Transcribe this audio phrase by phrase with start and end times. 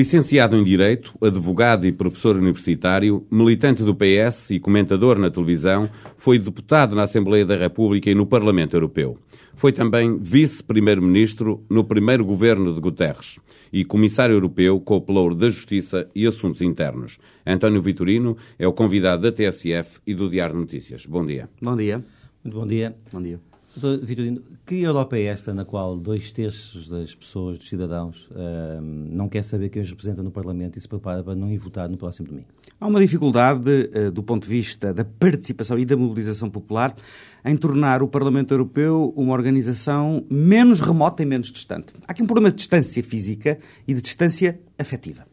[0.00, 6.38] Licenciado em Direito, advogado e professor universitário, militante do PS e comentador na televisão, foi
[6.38, 9.18] deputado na Assembleia da República e no Parlamento Europeu.
[9.54, 13.38] Foi também vice-primeiro-ministro no primeiro governo de Guterres
[13.70, 17.18] e comissário europeu com o pelouro da Justiça e Assuntos Internos.
[17.46, 21.04] António Vitorino é o convidado da TSF e do Diário de Notícias.
[21.04, 21.46] Bom dia.
[21.60, 22.02] Bom dia.
[22.42, 22.96] Muito bom dia.
[23.12, 23.49] Bom dia.
[23.76, 29.28] Vitorino, que Europa é esta na qual dois terços das pessoas, dos cidadãos, uh, não
[29.28, 31.96] quer saber quem os representa no Parlamento e se prepara para não ir votar no
[31.96, 32.48] próximo domingo?
[32.80, 36.96] Há uma dificuldade, uh, do ponto de vista da participação e da mobilização popular,
[37.44, 41.92] em tornar o Parlamento Europeu uma organização menos remota e menos distante.
[42.08, 45.24] Há aqui um problema de distância física e de distância afetiva.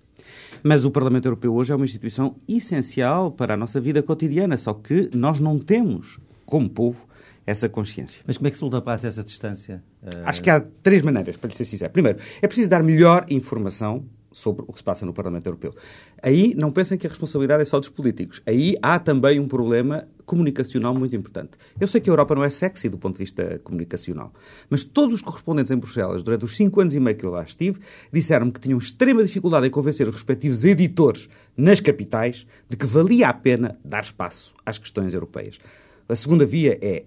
[0.61, 4.73] Mas o Parlamento Europeu hoje é uma instituição essencial para a nossa vida cotidiana, só
[4.73, 7.07] que nós não temos, como povo,
[7.47, 8.21] essa consciência.
[8.27, 9.81] Mas como é que se ultrapassa essa distância?
[10.25, 11.91] Acho que há três maneiras, para lhe ser sincero.
[11.93, 15.73] Primeiro, é preciso dar melhor informação sobre o que se passa no Parlamento Europeu.
[16.21, 18.41] Aí não pensem que a responsabilidade é só dos políticos.
[18.45, 21.51] Aí há também um problema comunicacional muito importante.
[21.79, 24.33] Eu sei que a Europa não é sexy do ponto de vista comunicacional,
[24.69, 27.43] mas todos os correspondentes em Bruxelas, durante os cinco anos e meio que eu lá
[27.43, 27.79] estive,
[28.11, 33.29] disseram-me que tinham extrema dificuldade em convencer os respectivos editores nas capitais de que valia
[33.29, 35.57] a pena dar espaço às questões europeias.
[36.09, 37.05] A segunda via é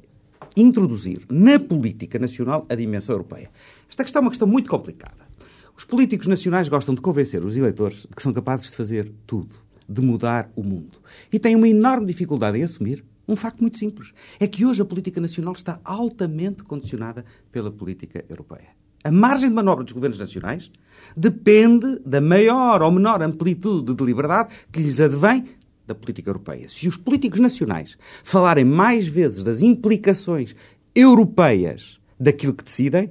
[0.56, 3.50] introduzir na política nacional a dimensão europeia.
[3.88, 5.28] Esta questão é uma questão muito complicada.
[5.76, 9.54] Os políticos nacionais gostam de convencer os eleitores de que são capazes de fazer tudo,
[9.88, 10.98] de mudar o mundo.
[11.32, 14.12] E têm uma enorme dificuldade em assumir um facto muito simples.
[14.38, 18.68] É que hoje a política nacional está altamente condicionada pela política europeia.
[19.02, 20.70] A margem de manobra dos governos nacionais
[21.16, 25.44] depende da maior ou menor amplitude de liberdade que lhes advém
[25.90, 26.68] da política europeia.
[26.68, 30.54] Se os políticos nacionais falarem mais vezes das implicações
[30.94, 33.10] europeias daquilo que decidem,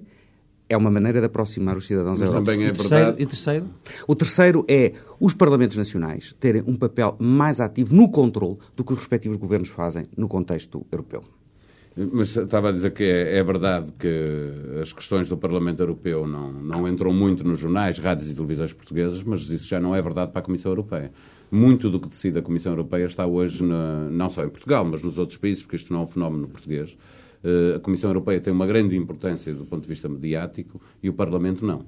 [0.69, 2.45] é uma maneira de aproximar os cidadãos Mas europeus.
[2.45, 3.23] também é terceiro, verdade.
[3.23, 3.69] e terceiro?
[4.07, 8.94] O terceiro é os parlamentos nacionais terem um papel mais ativo no controle do que
[8.94, 11.23] os respectivos governos fazem no contexto europeu.
[12.14, 14.08] Mas estava a dizer que é, é verdade que
[14.82, 19.22] as questões do Parlamento Europeu não, não entram muito nos jornais, rádios e televisões portuguesas,
[19.24, 21.12] mas isso já não é verdade para a Comissão Europeia.
[21.52, 25.04] Muito do que decide a Comissão Europeia está hoje, na- não só em Portugal, mas
[25.04, 26.96] nos outros países, porque isto não é um fenómeno português.
[27.44, 31.14] Eh, A Comissão Europeia tem uma grande importância do ponto de vista mediático e o
[31.14, 31.86] Parlamento não.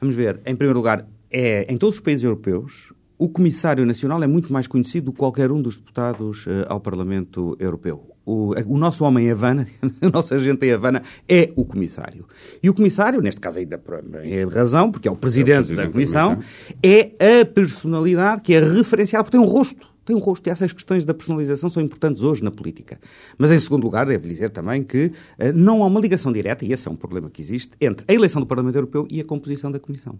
[0.00, 0.40] Vamos ver.
[0.46, 4.66] Em primeiro lugar, é, em todos os países europeus, o Comissário Nacional é muito mais
[4.66, 8.10] conhecido do que qualquer um dos deputados eh, ao Parlamento Europeu.
[8.26, 9.66] O, o nosso homem em Havana,
[10.02, 12.26] o nosso agente em Havana, é o Comissário.
[12.62, 15.76] E o Comissário, neste caso ainda por é de razão, porque é o Presidente, Presidente
[15.76, 16.50] da da Comissão, Comissão.
[16.82, 19.93] é a personalidade que é referenciada, porque tem um rosto.
[20.04, 20.46] Tem um rosto.
[20.46, 22.98] E essas questões da personalização são importantes hoje na política.
[23.38, 26.72] Mas, em segundo lugar, devo dizer também que eh, não há uma ligação direta, e
[26.72, 29.70] esse é um problema que existe, entre a eleição do Parlamento Europeu e a composição
[29.70, 30.18] da Comissão.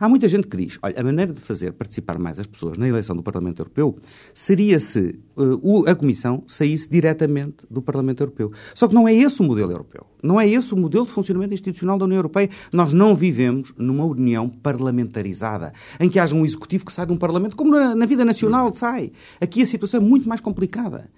[0.00, 2.88] Há muita gente que diz, olha, a maneira de fazer participar mais as pessoas na
[2.88, 3.96] eleição do Parlamento Europeu
[4.34, 8.50] seria se o- a Comissão saísse diretamente do Parlamento Europeu.
[8.74, 10.04] Só que não é esse o modelo europeu.
[10.22, 12.50] Não é esse o modelo de funcionamento institucional da União Europeia.
[12.72, 17.16] Nós não vivemos numa união parlamentarizada, em que haja um executivo que sai de um
[17.16, 19.12] Parlamento, como na, na vida nacional sai.
[19.40, 21.10] Aqui a situação é muito mais complicada.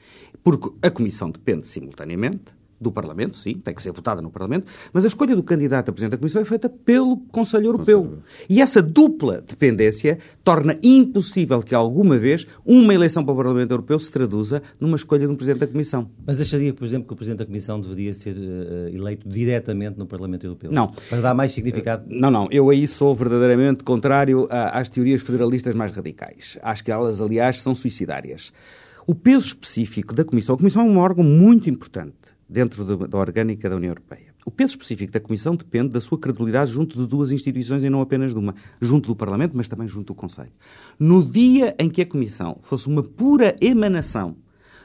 [0.43, 2.53] Porque a Comissão depende simultaneamente
[2.83, 5.93] do Parlamento, sim, tem que ser votada no Parlamento, mas a escolha do candidato a
[5.93, 8.19] Presidente da Comissão é feita pelo Conselho Europeu.
[8.49, 13.99] E essa dupla dependência torna impossível que alguma vez uma eleição para o Parlamento Europeu
[13.99, 16.11] se traduza numa escolha de um Presidente da Comissão.
[16.27, 20.07] Mas acharia, por exemplo, que o Presidente da Comissão deveria ser eh, eleito diretamente no
[20.07, 20.71] Parlamento Europeu?
[20.73, 20.93] Não.
[21.09, 22.05] Para dar mais significado?
[22.09, 26.59] Não, não, eu aí sou verdadeiramente contrário a- às teorias federalistas mais radicais.
[26.63, 28.53] Acho que elas, aliás, são suicidárias.
[29.07, 32.15] O peso específico da Comissão, a Comissão é um órgão muito importante
[32.53, 34.33] dentro da, da orgânica da União Europeia.
[34.45, 38.01] O peso específico da Comissão depende da sua credibilidade junto de duas instituições e não
[38.01, 38.55] apenas de uma.
[38.81, 40.53] Junto do Parlamento, mas também junto do Conselho.
[40.99, 44.37] No dia em que a Comissão fosse uma pura emanação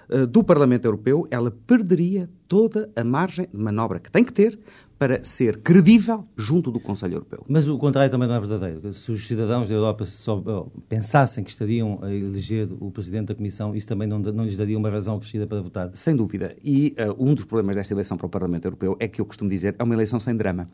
[0.09, 4.57] eh, do Parlamento Europeu, ela perderia toda a margem de manobra que tem que ter
[4.97, 7.43] para ser credível junto do Conselho Europeu.
[7.47, 8.93] Mas o contrário também não é verdadeiro.
[8.93, 10.41] Se os cidadãos da Europa só,
[10.89, 14.77] pensassem que estariam a eleger o Presidente da Comissão, isso também não, não lhes daria
[14.77, 15.91] uma razão crescida para votar.
[15.93, 16.55] Sem dúvida.
[16.63, 19.49] E uh, um dos problemas desta eleição para o Parlamento Europeu é que eu costumo
[19.49, 20.69] dizer é uma eleição sem drama.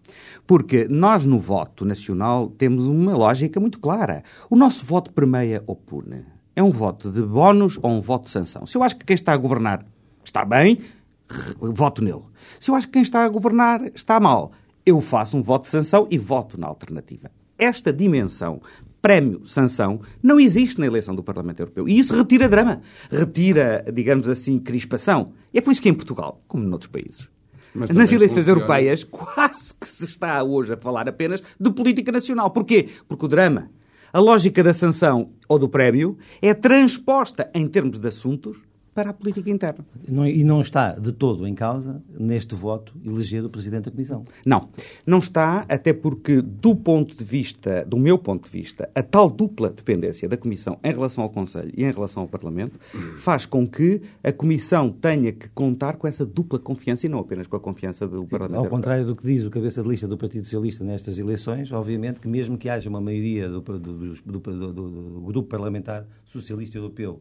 [0.48, 4.24] Porque nós, no voto nacional, temos uma lógica muito clara.
[4.50, 6.26] O nosso voto permeia ou pune.
[6.56, 8.66] É um voto de bónus ou um voto de sanção.
[8.66, 9.86] Se eu acho que quem está a governar
[10.24, 10.78] está bem,
[11.60, 12.24] voto nele.
[12.60, 14.52] Se eu acho que quem está a governar está mal,
[14.86, 17.32] eu faço um voto de sanção e voto na alternativa.
[17.58, 18.62] Esta dimensão
[19.02, 21.90] prémio-sanção não existe na eleição do Parlamento Europeu.
[21.90, 22.82] E isso retira drama,
[23.12, 25.34] retira, digamos assim, crispação.
[25.54, 27.28] E é por isso que em Portugal, como noutros países,
[27.74, 32.50] Mas nas eleições europeias quase que se está hoje a falar apenas de política nacional.
[32.52, 32.88] Porquê?
[33.08, 33.70] Porque o drama,
[34.16, 38.62] A lógica da sanção ou do prémio é transposta em termos de assuntos
[38.94, 39.86] para a política interna.
[40.08, 44.26] Não, e não está de todo em causa, neste voto, eleger o Presidente da Comissão?
[44.46, 44.70] Não.
[45.06, 49.30] Não está, até porque, do ponto de vista, do meu ponto de vista, a tal
[49.30, 52.80] dupla dependência da Comissão em relação ao Conselho e em relação ao Parlamento
[53.18, 57.48] faz com que a Comissão tenha que contar com essa dupla confiança e não apenas
[57.48, 58.60] com a confiança do Sim, Parlamento.
[58.60, 62.20] Ao contrário do que diz o cabeça de lista do Partido Socialista nestas eleições, obviamente
[62.20, 64.40] que mesmo que haja uma maioria do, do, do,
[64.72, 67.20] do grupo parlamentar socialista europeu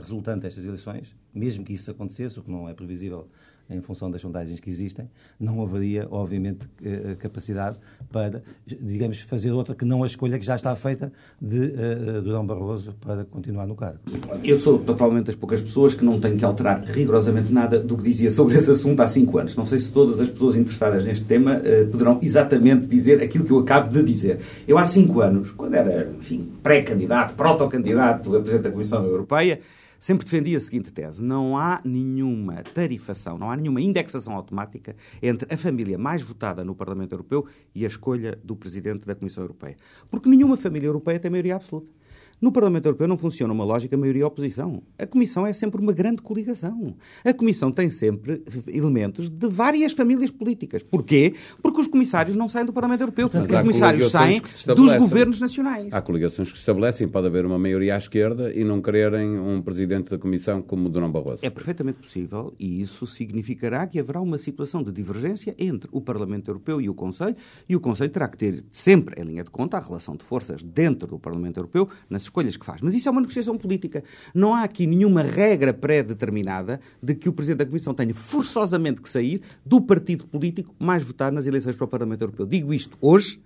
[0.00, 3.28] resultante destas eleições, mesmo que isso acontecesse, o que não é previsível
[3.70, 7.78] em função das sondagens que existem, não haveria, obviamente, eh, capacidade
[8.10, 12.46] para, digamos, fazer outra que não a escolha que já está feita de uh, Durão
[12.46, 13.98] Barroso para continuar no cargo.
[14.42, 18.02] Eu sou totalmente das poucas pessoas que não tenho que alterar rigorosamente nada do que
[18.02, 19.54] dizia sobre esse assunto há cinco anos.
[19.54, 23.52] Não sei se todas as pessoas interessadas neste tema uh, poderão exatamente dizer aquilo que
[23.52, 24.40] eu acabo de dizer.
[24.66, 29.60] Eu há cinco anos, quando era, enfim, pré-candidato, proto-candidato a Presidente da Comissão Europeia,
[29.98, 35.52] sempre defendi a seguinte tese: não há nenhuma tarifação, não há nenhuma indexação automática entre
[35.52, 39.76] a família mais votada no Parlamento Europeu e a escolha do Presidente da Comissão Europeia.
[40.10, 41.90] Porque nenhuma família europeia tem maioria absoluta.
[42.40, 44.80] No Parlamento Europeu não funciona uma lógica maioria-oposição.
[44.96, 46.94] A Comissão é sempre uma grande coligação.
[47.24, 50.84] A Comissão tem sempre elementos de várias famílias políticas.
[50.84, 51.34] Porquê?
[51.60, 53.28] Porque os comissários não saem do Parlamento Europeu.
[53.28, 55.88] Portanto, os comissários saem dos governos nacionais.
[55.90, 59.60] Há coligações que se estabelecem, pode haver uma maioria à esquerda e não quererem um
[59.60, 61.08] presidente da Comissão como o Dr.
[61.08, 61.44] Barroso.
[61.44, 66.48] É perfeitamente possível e isso significará que haverá uma situação de divergência entre o Parlamento
[66.48, 67.34] Europeu e o Conselho
[67.68, 70.62] e o Conselho terá que ter sempre em linha de conta a relação de forças
[70.62, 72.80] dentro do Parlamento Europeu nas escolhas que faz.
[72.80, 74.04] Mas isso é uma negociação política.
[74.34, 79.08] Não há aqui nenhuma regra pré-determinada de que o Presidente da Comissão tenha forçosamente que
[79.08, 82.46] sair do partido político mais votado nas eleições para o Parlamento Europeu.
[82.46, 83.40] Digo isto hoje,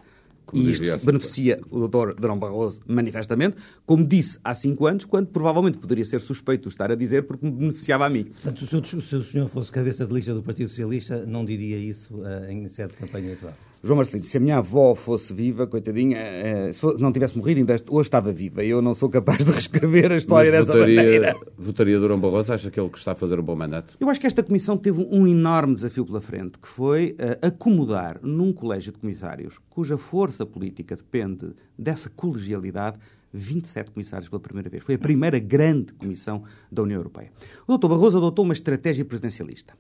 [0.45, 2.15] como e isto beneficia o Dr.
[2.21, 3.57] Drão Barroso manifestamente,
[3.87, 7.47] como disse há cinco anos, quando provavelmente poderia ser suspeito de estar a dizer porque
[7.47, 8.25] me beneficiava a mim.
[8.25, 12.51] Portanto, se o senhor fosse cabeça de lista do Partido Socialista, não diria isso uh,
[12.51, 13.55] em sede de campanha eleitoral?
[13.85, 17.75] João Marcelino, se a minha avó fosse viva, coitadinha, eh, se não tivesse morrido, ainda
[17.91, 18.63] hoje estava viva.
[18.63, 21.37] Eu não sou capaz de reescrever a história Mas votaria, dessa maneira.
[21.59, 22.53] Votaria Durão Barroso?
[22.53, 23.97] Acha que ele está a fazer um bom mandato?
[23.99, 28.21] Eu acho que esta Comissão teve um enorme desafio pela frente, que foi uh, acomodar
[28.23, 32.99] num colégio de comissários, cuja força política depende dessa colegialidade,
[33.33, 34.85] 27 comissários pela primeira vez.
[34.85, 37.33] Foi a primeira grande comissão da União Europeia.
[37.67, 37.89] O Dr.
[37.89, 39.75] Barroso adotou uma estratégia presidencialista,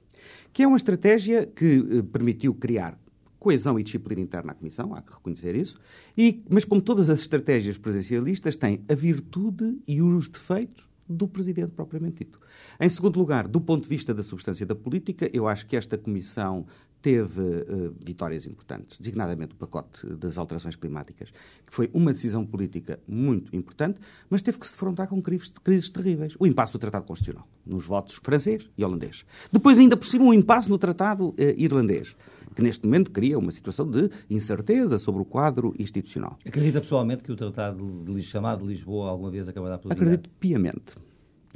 [0.52, 2.98] que é uma estratégia que uh, permitiu criar
[3.42, 5.76] coesão e disciplina interna à Comissão, há que reconhecer isso,
[6.16, 11.72] e, mas como todas as estratégias presidencialistas, têm a virtude e os defeitos do Presidente
[11.72, 12.38] propriamente dito.
[12.80, 15.98] Em segundo lugar, do ponto de vista da substância da política, eu acho que esta
[15.98, 16.64] Comissão
[17.02, 21.30] teve uh, vitórias importantes, designadamente o pacote das alterações climáticas,
[21.66, 24.00] que foi uma decisão política muito importante,
[24.30, 26.34] mas teve que se defrontar com crises, crises terríveis.
[26.38, 29.24] O impasse do Tratado Constitucional, nos votos francês e holandês.
[29.50, 32.14] Depois, ainda por cima, um impasse no Tratado uh, irlandês
[32.54, 36.38] que neste momento cria uma situação de incerteza sobre o quadro institucional.
[36.46, 40.94] Acredita pessoalmente que o Tratado de, chamado de Lisboa alguma vez acabará por Acredito piamente.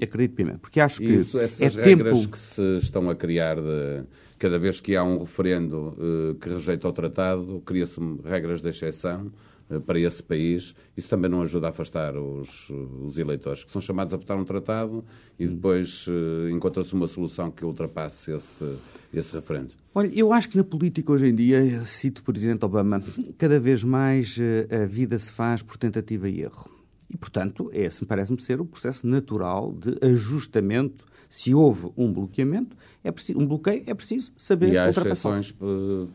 [0.01, 2.31] Acredito piamente, porque acho que Isso, essas é regras tempo...
[2.33, 4.05] que se estão a criar de
[4.39, 9.33] cada vez que há um referendo uh, que rejeita o tratado, cria-se regras de exceção
[9.71, 10.75] uh, para esse país.
[10.97, 12.71] Isso também não ajuda a afastar os,
[13.03, 15.05] os eleitores, que são chamados a votar um tratado
[15.39, 18.77] e depois uh, encontra-se uma solução que ultrapasse esse,
[19.13, 19.75] esse referendo.
[19.95, 23.03] Olha, eu acho que na política hoje em dia, cito o Presidente Obama,
[23.39, 24.37] cada vez mais
[24.71, 26.71] a vida se faz por tentativa e erro.
[27.09, 33.13] E, portanto, esse parece-me ser o processo natural de ajustamento se houve um bloqueamento, é
[33.13, 35.55] preciso, um bloqueio, é preciso saber E há exceções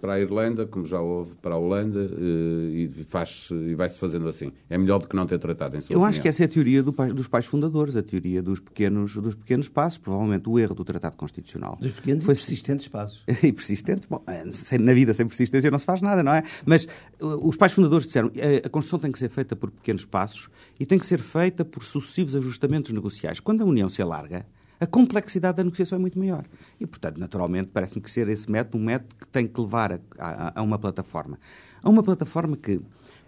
[0.01, 4.27] para a Irlanda, como já houve para a Holanda, eh, e, faz, e vai-se fazendo
[4.27, 4.51] assim.
[4.69, 6.09] É melhor do que não ter tratado, em sua Eu opinião.
[6.09, 9.35] acho que essa é a teoria do, dos pais fundadores, a teoria dos pequenos, dos
[9.35, 11.77] pequenos passos, provavelmente o erro do Tratado Constitucional.
[11.79, 12.33] Dos pequenos Foi...
[12.33, 13.23] e persistentes passos.
[13.41, 14.43] e persistente, bom, é,
[14.77, 16.43] na vida sem persistência não se faz nada, não é?
[16.65, 16.87] Mas
[17.21, 20.85] os pais fundadores disseram a, a Constituição tem que ser feita por pequenos passos e
[20.85, 23.39] tem que ser feita por sucessivos ajustamentos negociais.
[23.39, 24.45] Quando a União se alarga,
[24.81, 26.43] a complexidade da negociação é muito maior.
[26.79, 29.99] E, portanto, naturalmente, parece-me que ser esse método um método que tem que levar a,
[30.17, 31.37] a, a uma plataforma.
[31.83, 32.81] A uma plataforma que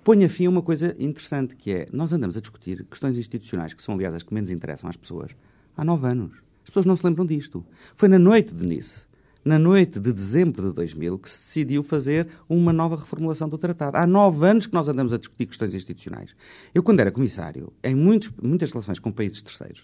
[0.03, 3.83] ponha fim a uma coisa interessante, que é, nós andamos a discutir questões institucionais, que
[3.83, 5.29] são, aliás, as que menos interessam às pessoas,
[5.77, 6.31] há nove anos.
[6.63, 7.63] As pessoas não se lembram disto.
[7.95, 9.01] Foi na noite de Nice,
[9.45, 13.95] na noite de dezembro de 2000, que se decidiu fazer uma nova reformulação do tratado.
[13.95, 16.35] Há nove anos que nós andamos a discutir questões institucionais.
[16.73, 19.83] Eu, quando era comissário, em muitos, muitas relações com países terceiros,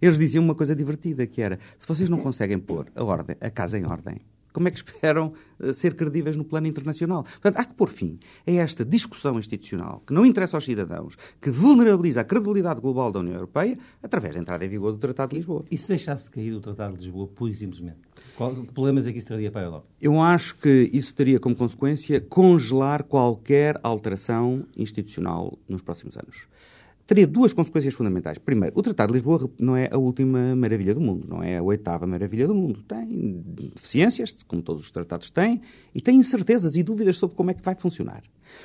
[0.00, 3.50] eles diziam uma coisa divertida, que era, se vocês não conseguem pôr a, ordem, a
[3.50, 4.20] casa em ordem,
[4.52, 7.22] como é que esperam uh, ser credíveis no plano internacional?
[7.22, 11.50] Portanto, há que pôr fim a esta discussão institucional que não interessa aos cidadãos, que
[11.50, 15.36] vulnerabiliza a credibilidade global da União Europeia através da entrada em vigor do Tratado de
[15.36, 15.64] Lisboa.
[15.70, 17.98] E se deixasse cair o Tratado de Lisboa, pura e simplesmente?
[18.36, 19.86] Qual, que problemas é que isso traria para a Europa?
[20.00, 26.48] Eu acho que isso teria como consequência congelar qualquer alteração institucional nos próximos anos
[27.10, 28.38] teria duas consequências fundamentais.
[28.38, 31.62] Primeiro, o Tratado de Lisboa não é a última maravilha do mundo, não é a
[31.62, 32.84] oitava maravilha do mundo.
[32.86, 33.42] Tem
[33.74, 35.60] deficiências, como todos os tratados têm,
[35.92, 38.22] e tem incertezas e dúvidas sobre como é que vai funcionar.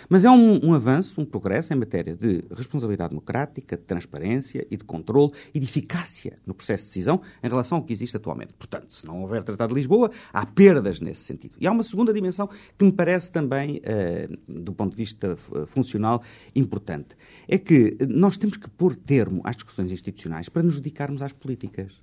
[0.10, 4.78] Mas é um, um, avanço, um progresso em matéria de responsabilidade democrática, de transparência e
[4.78, 8.54] de controle e de eficácia no processo de decisão em relação ao que existe atualmente.
[8.54, 11.56] Portanto, se não houver Tratado de Lisboa, há perdas nesse sentido.
[11.60, 15.36] E há uma segunda dimensão que me parece também, uh, do ponto de vista
[15.68, 16.22] funcional,
[16.56, 17.16] importante.
[17.48, 21.94] É que nós temos que pôr termo às discussões institucionais para nos dedicarmos às políticas.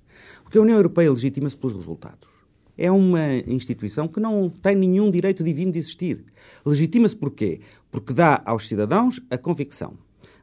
[0.43, 2.33] Porque a União Europeia legitima-se pelos resultados
[2.77, 6.25] é uma instituição que não tem nenhum direito divino de existir.
[6.65, 7.61] Legitima-se porquê?
[7.91, 9.93] Porque dá aos cidadãos a convicção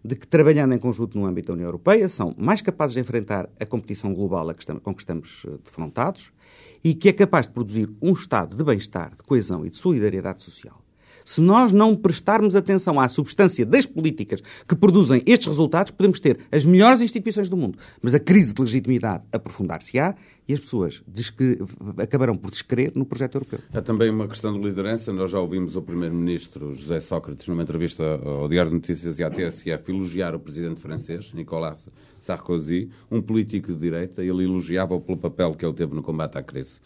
[0.02, 3.50] de que, trabalhando em conjunto no âmbito da União Europeia, são mais capazes de enfrentar
[3.58, 6.32] a competição global a que estamos, com que estamos eh, defrontados
[6.82, 10.42] e que é capaz de produzir um estado de bem-estar, de coesão e de solidariedade
[10.42, 10.78] social.
[11.24, 16.38] Se nós não prestarmos atenção à substância das políticas que produzem estes resultados, podemos ter
[16.50, 20.14] as melhores instituições do mundo, mas a crise de legitimidade aprofundar-se-á
[20.50, 21.00] e as pessoas
[21.96, 23.60] acabarão por descrer no projeto europeu.
[23.72, 25.12] Há também uma questão de liderança.
[25.12, 29.30] Nós já ouvimos o Primeiro-Ministro José Sócrates, numa entrevista ao Diário de Notícias e à
[29.30, 31.88] TSF, elogiar o Presidente francês, Nicolas
[32.20, 34.24] Sarkozy, um político de direita.
[34.24, 36.80] Ele elogiava-o pelo papel que ele teve no combate à crise.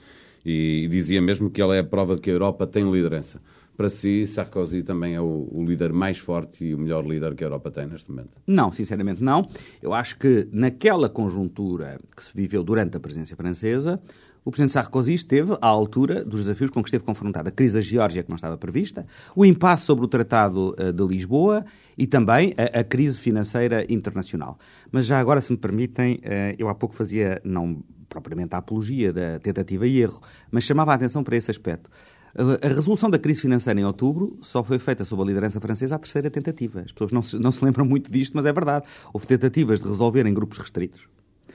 [0.44, 3.40] E dizia mesmo que ele é a prova de que a Europa tem liderança
[3.76, 7.42] para si, Sarkozy também é o, o, líder mais forte e o melhor líder que
[7.42, 8.38] a Europa tem neste momento?
[8.46, 9.48] Não, sinceramente não.
[9.82, 14.00] Eu acho que naquela conjuntura que se viveu durante a presidência francesa,
[14.44, 17.48] o Presidente Sarkozy esteve à altura dos desafios com que esteve confrontado.
[17.48, 21.02] A crise da Geórgia, que não estava prevista, o impasse sobre o Tratado eh, de
[21.02, 21.64] Lisboa
[21.96, 24.58] e também a, a crise financeira internacional.
[24.92, 29.12] Mas já agora, se me permitem, eh, eu há pouco fazia, não propriamente a apologia
[29.12, 31.90] da tentativa e erro, mas chamava a atenção para esse aspecto.
[32.36, 35.98] A resolução da crise financeira em outubro só foi feita sob a liderança francesa à
[35.98, 36.80] terceira tentativa.
[36.80, 38.86] As pessoas não se, não se lembram muito disto, mas é verdade.
[39.12, 41.08] Houve tentativas de resolver em grupos restritos.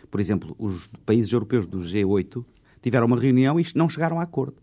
[0.09, 2.45] Por exemplo, os países europeus do G8
[2.81, 4.55] tiveram uma reunião e não chegaram a acordo.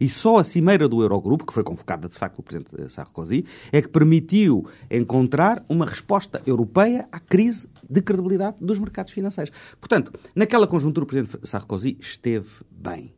[0.00, 3.80] E só a cimeira do Eurogrupo, que foi convocada de facto pelo Presidente Sarkozy, é
[3.80, 9.52] que permitiu encontrar uma resposta europeia à crise de credibilidade dos mercados financeiros.
[9.80, 13.15] Portanto, naquela conjuntura, o Presidente Sarkozy esteve bem.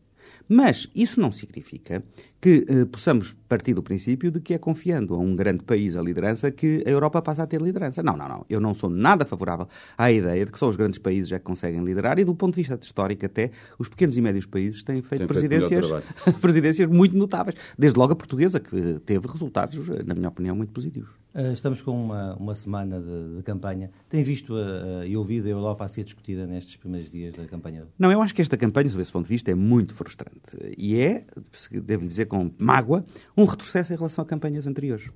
[0.49, 2.03] Mas isso não significa
[2.41, 6.03] que eh, possamos partir do princípio de que é confiando a um grande país a
[6.03, 8.03] liderança que a Europa passa a ter liderança.
[8.03, 8.47] Não, não, não.
[8.49, 11.45] Eu não sou nada favorável à ideia de que só os grandes países é que
[11.45, 15.03] conseguem liderar e, do ponto de vista histórico, até os pequenos e médios países têm
[15.03, 17.57] feito, Tem presidências, feito presidências muito notáveis.
[17.77, 21.11] Desde logo a portuguesa, que teve resultados, na minha opinião, muito positivos.
[21.39, 23.93] Eh, estamos com uma, uma semana de, de campanha.
[24.09, 27.87] Tem visto uh, e ouvido a Europa a ser discutida nestes primeiros dias da campanha?
[27.97, 30.41] Não, eu acho que esta campanha, sob esse ponto de vista, é muito frustrante.
[30.77, 31.25] E é,
[31.85, 35.11] devo dizer com mágoa, um retrocesso em relação a campanhas anteriores.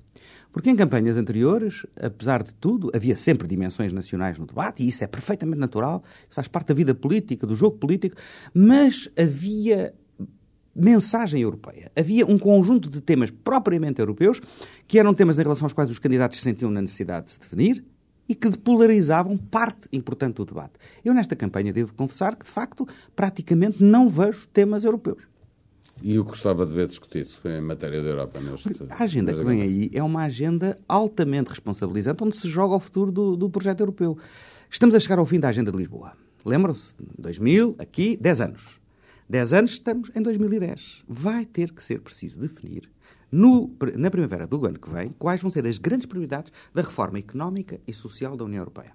[0.53, 5.03] Porque em campanhas anteriores, apesar de tudo, havia sempre dimensões nacionais no debate, e isso
[5.03, 8.15] é perfeitamente natural, isso faz parte da vida política, do jogo político,
[8.53, 9.93] mas havia
[10.75, 11.91] mensagem europeia.
[11.95, 14.41] Havia um conjunto de temas propriamente europeus,
[14.87, 17.39] que eram temas em relação aos quais os candidatos se sentiam na necessidade de se
[17.39, 17.83] definir
[18.27, 20.73] e que polarizavam parte importante do debate.
[21.03, 25.27] Eu, nesta campanha, devo confessar que, de facto, praticamente não vejo temas europeus.
[26.01, 28.39] E o que gostava de ver discutido em matéria da Europa?
[28.39, 32.79] Neste, a agenda que vem aí é uma agenda altamente responsabilizante, onde se joga o
[32.79, 34.17] futuro do, do projeto europeu.
[34.69, 36.13] Estamos a chegar ao fim da agenda de Lisboa.
[36.43, 36.93] Lembram-se?
[37.19, 38.82] 2000, aqui, 10 anos.
[39.29, 41.03] 10 anos, estamos em 2010.
[41.07, 42.89] Vai ter que ser preciso definir,
[43.31, 47.17] no, na primavera do ano que vem, quais vão ser as grandes prioridades da reforma
[47.17, 48.91] económica e social da União Europeia.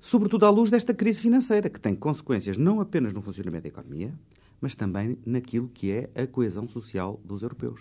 [0.00, 4.14] Sobretudo à luz desta crise financeira, que tem consequências não apenas no funcionamento da economia,
[4.60, 7.80] mas também naquilo que é a coesão social dos europeus.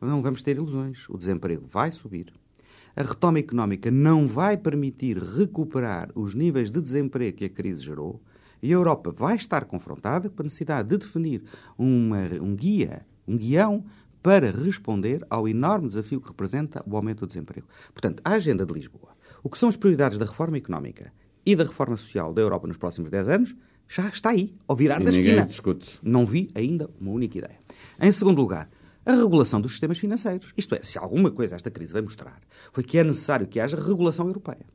[0.00, 1.08] Não vamos ter ilusões.
[1.08, 2.32] O desemprego vai subir.
[2.96, 8.20] A retoma económica não vai permitir recuperar os níveis de desemprego que a crise gerou
[8.62, 11.42] e a Europa vai estar confrontada com a necessidade de definir
[11.76, 13.84] uma, um guia, um guião
[14.22, 17.66] para responder ao enorme desafio que representa o aumento do desemprego.
[17.92, 21.12] Portanto, a agenda de Lisboa, o que são as prioridades da reforma económica
[21.46, 23.56] e da reforma social da Europa nos próximos 10 anos,
[23.88, 25.46] já está aí, ao virar e da esquina.
[25.46, 25.98] Discute.
[26.02, 27.58] Não vi ainda uma única ideia.
[27.98, 28.68] Em segundo lugar,
[29.06, 30.52] a regulação dos sistemas financeiros.
[30.54, 33.82] Isto é, se alguma coisa esta crise vai mostrar, foi que é necessário que haja
[33.82, 34.66] regulação europeia.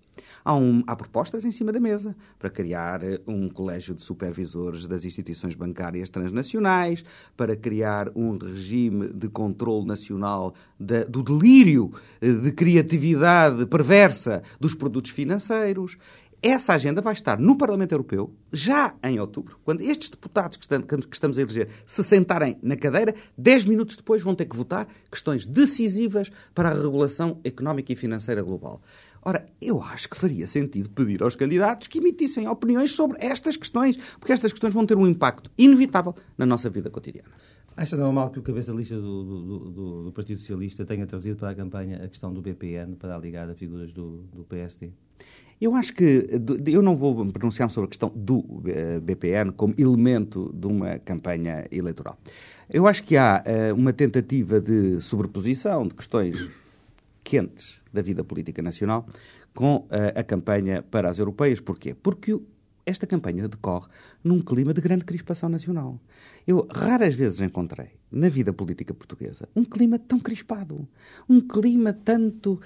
[0.45, 4.85] Há, um, há propostas em cima da mesa para criar eh, um colégio de supervisores
[4.85, 7.03] das instituições bancárias transnacionais,
[7.37, 15.11] para criar um regime de controle nacional do delírio eh, de criatividade perversa dos produtos
[15.11, 15.97] financeiros.
[16.45, 20.67] Essa agenda vai estar no Parlamento Europeu já em outubro, quando estes deputados que
[21.13, 25.45] estamos a eleger se sentarem na cadeira, 10 minutos depois vão ter que votar questões
[25.45, 28.81] decisivas para a regulação económica e financeira global.
[29.25, 33.97] Ora, eu acho que faria sentido pedir aos candidatos que emitissem opiniões sobre estas questões,
[34.19, 37.29] porque estas questões vão ter um impacto inevitável na nossa vida cotidiana.
[37.75, 41.37] Acha normal que o cabeça de lista do, do, do, do, Partido Socialista tenha trazido
[41.37, 44.91] para a campanha a questão do BPN para ligar a figuras do, do PSD?
[45.59, 46.27] Eu acho que
[46.67, 51.65] eu não vou pronunciar sobre a questão do eh, BPN como elemento de uma campanha
[51.71, 52.17] eleitoral.
[52.69, 56.49] Eu acho que há uh, uma tentativa de sobreposição de questões
[57.23, 59.05] quentes da vida política nacional
[59.53, 61.59] com uh, a campanha para as europeias.
[61.59, 61.93] Porquê?
[61.93, 62.37] Porque
[62.85, 63.87] esta campanha decorre
[64.23, 65.99] num clima de grande crispação nacional.
[66.45, 70.87] Eu raras vezes encontrei na vida política portuguesa um clima tão crispado,
[71.29, 72.59] um clima tanto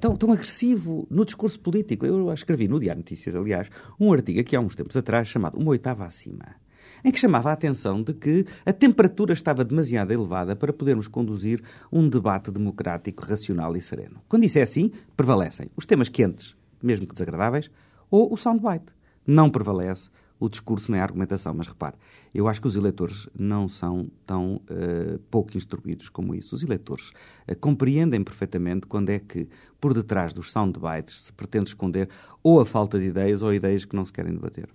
[0.00, 2.06] tão, tão agressivo no discurso político.
[2.06, 5.70] Eu escrevi no Diário Notícias, aliás, um artigo aqui há uns tempos atrás chamado Uma
[5.70, 6.56] Oitava Acima,
[7.04, 11.62] em que chamava a atenção de que a temperatura estava demasiado elevada para podermos conduzir
[11.92, 14.22] um debate democrático, racional e sereno.
[14.28, 17.70] Quando isso é assim, prevalecem os temas quentes, mesmo que desagradáveis,
[18.10, 18.86] ou o soundbite
[19.26, 20.08] não prevalece
[20.38, 21.54] o discurso nem a argumentação.
[21.54, 21.96] Mas repare,
[22.34, 26.54] eu acho que os eleitores não são tão uh, pouco instruídos como isso.
[26.54, 27.10] Os eleitores
[27.48, 29.48] uh, compreendem perfeitamente quando é que,
[29.80, 32.08] por detrás dos soundbites, se pretende esconder
[32.42, 34.68] ou a falta de ideias ou ideias que não se querem debater.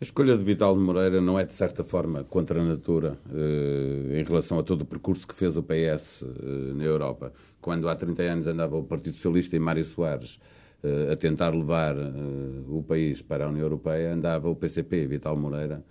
[0.00, 4.24] A escolha de Vital Moreira não é, de certa forma, contra a natura uh, em
[4.24, 6.24] relação a todo o percurso que fez o PS
[6.74, 7.32] na Europa.
[7.60, 10.38] Quando há 30 anos andava o Partido Socialista e Mário Soares
[10.84, 12.10] eh, a tentar levar eh,
[12.68, 15.82] o país para a União Europeia, andava o PCP, Vital Moreira,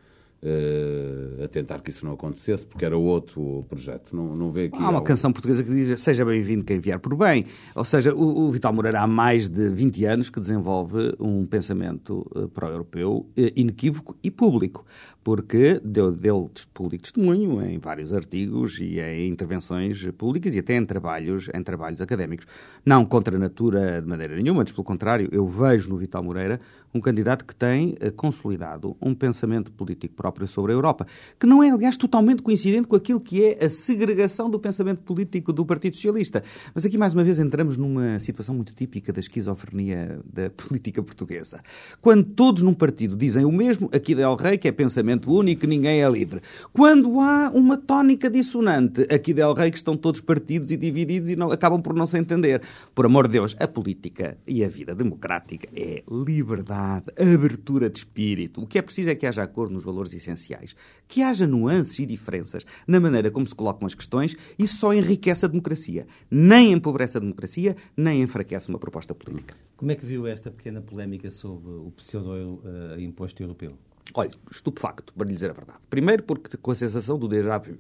[1.44, 4.16] a tentar que isso não acontecesse, porque era outro projeto.
[4.16, 5.02] Não, não vê aqui há uma algo...
[5.02, 7.46] canção portuguesa que diz seja bem-vindo quem vier por bem.
[7.76, 12.26] Ou seja, o, o, Vital Moreira há mais de 20 anos que desenvolve um pensamento
[12.36, 14.86] uh, pró-europeu uh, inequívoco e público,
[15.24, 20.86] porque deu dele público testemunho em vários artigos e em intervenções públicas e até em
[20.86, 22.46] trabalhos, em trabalhos académicos.
[22.86, 26.60] Não contra a natura de maneira nenhuma, antes pelo contrário, eu vejo no Vital Moreira
[26.94, 31.08] um candidato que tem uh, consolidado um pensamento político próprio sobre a Europa,
[31.40, 35.52] que não é, aliás, totalmente coincidente com aquilo que é a segregação do pensamento político
[35.52, 36.44] do Partido Socialista.
[36.74, 41.62] Mas aqui, mais uma vez, entramos numa situação muito típica da esquizofrenia da política portuguesa.
[42.02, 46.02] Quando todos num partido dizem o mesmo, aqui Del Rey, que é pensamento único, ninguém
[46.02, 46.42] é livre.
[46.72, 51.36] Quando há uma tónica dissonante, aqui Del Rey, que estão todos partidos e divididos e
[51.36, 52.62] não, acabam por não se entender.
[52.94, 58.62] Por amor de Deus, a política e a vida democrática é liberdade, abertura de espírito.
[58.62, 60.76] O que é preciso é que haja acordo nos valores essenciais.
[61.08, 65.46] Que haja nuances e diferenças na maneira como se colocam as questões, isso só enriquece
[65.46, 66.08] a democracia.
[66.30, 69.56] Nem empobrece a democracia, nem enfraquece uma proposta política.
[69.78, 73.78] Como é que viu esta pequena polémica sobre o pseudo-imposto uh, europeu?
[74.14, 75.80] Olha, estupefacto, para lhe dizer a verdade.
[75.90, 77.78] Primeiro porque com a sensação do déjà vu.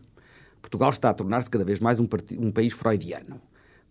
[0.62, 2.07] Portugal está a tornar-se cada vez mais um,
[2.39, 3.41] um país freudiano.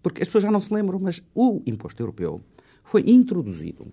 [0.03, 2.43] Porque as pessoas já não se lembram, mas o imposto europeu
[2.83, 3.93] foi introduzido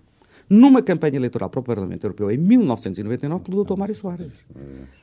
[0.50, 3.78] numa campanha eleitoral para o Parlamento Europeu em 1999 pelo Dr.
[3.78, 4.32] Mário Soares.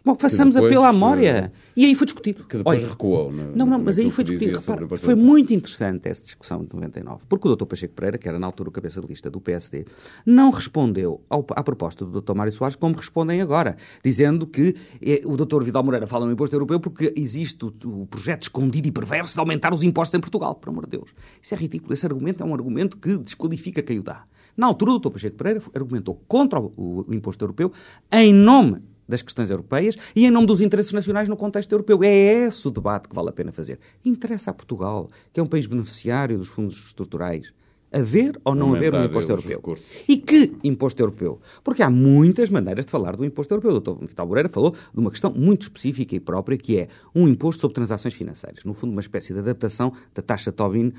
[0.04, 1.52] Bom, façamos depois, apelo à memória.
[1.54, 2.44] Uh, e aí foi discutido.
[2.44, 3.30] Que depois Olha, recuou.
[3.30, 4.58] No, não, não, mas aí foi discutido.
[4.58, 7.64] Repara, foi muito interessante essa discussão de 99, porque o Dr.
[7.64, 9.86] Pacheco Pereira, que era na altura o cabeça de lista do PSD,
[10.24, 12.34] não respondeu ao, à proposta do Dr.
[12.34, 15.62] Mário Soares como respondem agora, dizendo que eh, o Dr.
[15.62, 19.40] Vidal Moreira fala no imposto europeu porque existe o, o projeto escondido e perverso de
[19.40, 20.54] aumentar os impostos em Portugal.
[20.56, 21.10] Por amor de Deus.
[21.40, 21.92] Isso é ridículo.
[21.92, 24.24] Esse argumento é um argumento que desqualifica quem o dá.
[24.56, 25.10] Na altura, o Dr.
[25.10, 27.72] Pacheco Pereira argumentou contra o, o imposto europeu
[28.10, 32.02] em nome das questões europeias e em nome dos interesses nacionais no contexto europeu.
[32.02, 33.78] É esse o debate que vale a pena fazer.
[34.04, 37.52] Interessa a Portugal, que é um país beneficiário dos fundos estruturais,
[37.92, 39.56] haver ou não haver um imposto europeu.
[39.56, 39.86] Recursos.
[40.08, 41.40] E que imposto europeu?
[41.62, 43.76] Porque há muitas maneiras de falar do imposto europeu.
[43.76, 44.06] O Dr.
[44.06, 47.74] Vital Moreira falou de uma questão muito específica e própria, que é um imposto sobre
[47.76, 48.64] transações financeiras.
[48.64, 50.92] No fundo, uma espécie de adaptação da taxa Tobin uh,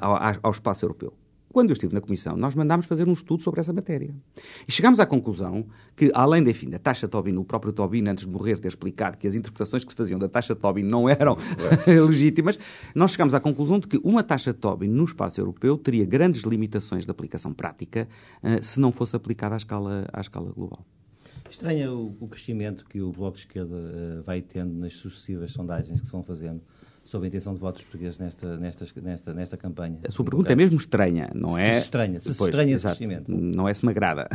[0.00, 1.12] ao, ao espaço europeu.
[1.52, 4.14] Quando eu estive na Comissão, nós mandámos fazer um estudo sobre essa matéria.
[4.66, 8.30] E chegámos à conclusão que, além, enfim, da taxa Tobin, o próprio Tobin, antes de
[8.30, 11.36] morrer, ter explicado que as interpretações que se faziam da taxa Tobin não eram
[11.86, 12.58] legítimas,
[12.94, 17.04] nós chegámos à conclusão de que uma taxa Tobin no espaço europeu teria grandes limitações
[17.04, 18.08] de aplicação prática
[18.42, 20.84] uh, se não fosse aplicada à escala, à escala global.
[21.50, 26.00] Estranha o, o crescimento que o Bloco de Esquerda uh, vai tendo nas sucessivas sondagens
[26.00, 26.62] que se vão fazendo
[27.12, 29.98] sobre a intenção de votos portugueses nesta, nesta, nesta, nesta campanha.
[30.08, 31.74] A sua pergunta é mesmo estranha, não é?
[31.74, 33.30] Se estranha, se, pois, estranha esse crescimento.
[33.30, 34.30] Não é se me agrada.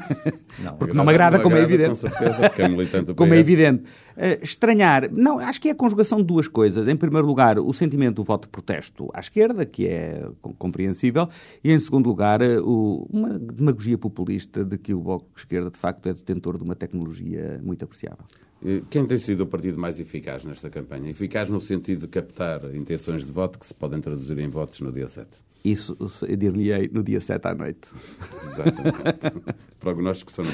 [0.62, 1.90] Não, porque não me agrada, como é evidente.
[1.90, 3.84] Com certeza, porque é militante Como é evidente.
[4.16, 6.88] Uh, estranhar, não, acho que é a conjugação de duas coisas.
[6.88, 11.28] Em primeiro lugar, o sentimento do voto de protesto à esquerda, que é compreensível,
[11.62, 15.78] e em segundo lugar, o, uma demagogia populista de que o Bloco de Esquerda, de
[15.78, 18.24] facto, é detentor de uma tecnologia muito apreciável.
[18.90, 21.10] Quem tem sido o partido mais eficaz nesta campanha?
[21.10, 24.90] Eficaz no sentido de captar intenções de voto que se podem traduzir em votos no
[24.90, 25.28] dia 7.
[25.64, 25.96] Isso
[26.28, 27.88] eu dir-lhe no dia 7 à noite.
[28.44, 29.58] Exatamente.
[29.80, 30.44] Prognóstico são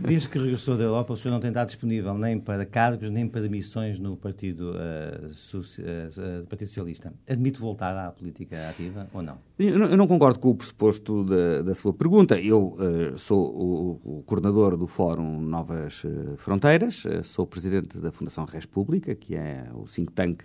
[0.00, 3.28] Desde que regressou da Europa, o senhor não tem estado disponível nem para cargos, nem
[3.28, 7.12] para missões no Partido, uh, uh, Partido Socialista.
[7.28, 9.38] Admite voltar à política ativa ou não?
[9.58, 12.38] Eu não, eu não concordo com o pressuposto da, da sua pergunta.
[12.38, 16.02] Eu uh, sou o, o, coordenador do Fórum Novas
[16.36, 20.42] Fronteiras, sou presidente da Fundação Res Pública, que é o think tank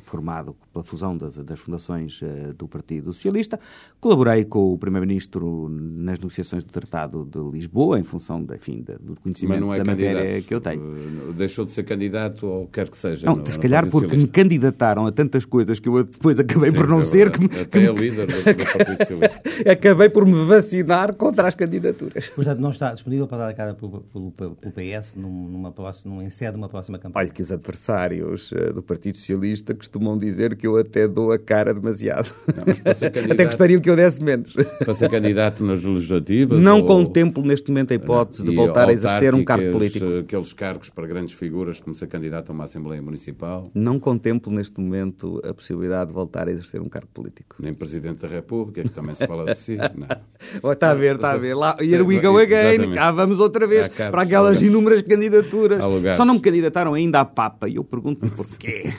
[0.00, 2.20] formado pela fusão das, das fundações
[2.56, 3.58] do Partido Socialista.
[4.00, 9.16] Colaborei com o Primeiro-Ministro nas negociações do Tratado de Lisboa, em função da, enfim, do
[9.16, 11.32] conhecimento é da matéria que eu tenho.
[11.34, 13.26] Deixou de ser candidato ou quer que seja?
[13.26, 16.76] Não, no, se calhar porque me candidataram a tantas coisas que eu depois acabei Sim,
[16.76, 17.30] por não é ser.
[17.30, 19.42] Que, Até que, é líder do, do Partido Socialista.
[19.70, 22.28] acabei por me vacinar contra as candidaturas.
[22.28, 26.22] Portanto, não está disponível para dar a cara pelo, pelo, pelo PS numa próxima, num
[26.22, 27.24] ensedo uma próxima campanha?
[27.24, 31.38] Olha que os adversários uh, do Partido Socialista costumam dizer que eu até dou a
[31.38, 32.34] cara demasiado.
[32.46, 32.91] Não,
[33.30, 34.52] até gostariam que eu desse menos.
[34.52, 36.60] Para ser candidato nas legislativas?
[36.60, 36.86] Não ou...
[36.86, 40.06] contemplo neste momento a hipótese de voltar a exercer um cargo político.
[40.18, 43.64] Aqueles cargos para grandes figuras, como ser candidato a uma Assembleia Municipal?
[43.74, 47.56] Não contemplo neste momento a possibilidade de voltar a exercer um cargo político.
[47.58, 49.76] Nem Presidente da República, que também se fala de si.
[50.62, 50.72] Não.
[50.72, 51.54] está a ver, está a ver.
[51.54, 52.94] Lá, here we go again.
[52.94, 55.82] Cá vamos outra vez para aquelas inúmeras candidaturas.
[56.16, 58.92] Só não me candidataram ainda à Papa e eu pergunto-me porquê.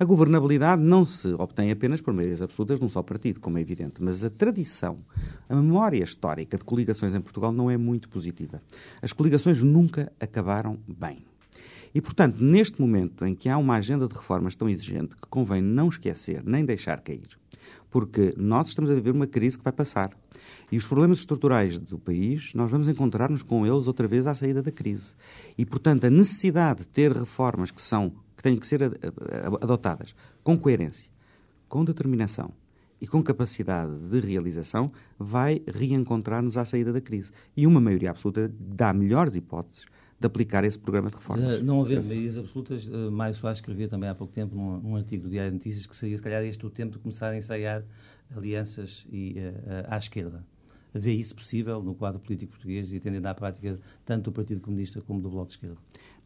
[0.00, 4.02] A governabilidade não se obtém apenas por maiorias absolutas num só partido, como é evidente,
[4.02, 4.98] mas a tradição,
[5.48, 8.60] a memória histórica de coligações em Portugal não é muito positiva.
[9.00, 11.24] As coligações nunca acabaram bem.
[11.96, 15.62] E, portanto, neste momento em que há uma agenda de reformas tão exigente que convém
[15.62, 17.26] não esquecer nem deixar cair,
[17.90, 20.10] porque nós estamos a viver uma crise que vai passar.
[20.70, 24.62] E os problemas estruturais do país, nós vamos encontrar-nos com eles outra vez à saída
[24.62, 25.14] da crise.
[25.56, 28.82] E, portanto, a necessidade de ter reformas que são que têm que ser
[29.62, 31.10] adotadas com coerência,
[31.66, 32.52] com determinação
[33.00, 37.32] e com capacidade de realização vai reencontrar-nos à saída da crise.
[37.56, 39.86] E uma maioria absoluta dá melhores hipóteses
[40.18, 41.60] de aplicar esse programa de reformas.
[41.60, 44.96] Uh, não haver meias absolutas, uh, Mário Soares escrevia também há pouco tempo num, num,
[44.96, 47.36] artigo do Diário de Notícias que seria, se calhar, este o tempo de começar a
[47.36, 47.84] ensaiar
[48.34, 50.42] alianças e, uh, à esquerda.
[50.94, 55.02] Vê isso possível no quadro político português e tendendo à prática tanto do Partido Comunista
[55.02, 55.76] como do Bloco de Esquerda?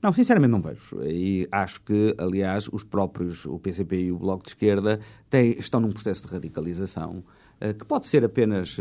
[0.01, 1.03] Não, sinceramente não vejo.
[1.03, 5.81] E acho que, aliás, os próprios, o PCP e o Bloco de Esquerda, têm, estão
[5.81, 7.25] num processo de radicalização
[7.79, 8.79] que pode ser apenas